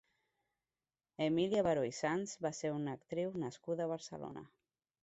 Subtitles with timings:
[1.25, 4.49] Emília Baró i Sanz va ser una actriu nascuda a Barcelona.